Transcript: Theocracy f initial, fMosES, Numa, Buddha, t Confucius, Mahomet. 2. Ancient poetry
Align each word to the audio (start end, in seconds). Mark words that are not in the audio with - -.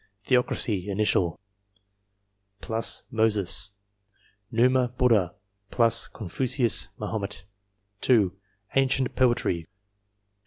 Theocracy 0.23 0.87
f 0.89 0.91
initial, 0.91 1.39
fMosES, 2.59 3.69
Numa, 4.51 4.87
Buddha, 4.97 5.35
t 5.69 5.89
Confucius, 6.11 6.87
Mahomet. 6.99 7.43
2. 8.01 8.33
Ancient 8.73 9.15
poetry 9.15 9.67